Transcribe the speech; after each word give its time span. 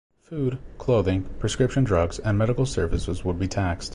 Food, 0.23 0.57
clothing, 0.79 1.25
prescription 1.37 1.83
drugs 1.83 2.17
and 2.17 2.35
medical 2.35 2.65
services 2.65 3.23
would 3.23 3.37
be 3.37 3.47
taxed. 3.47 3.89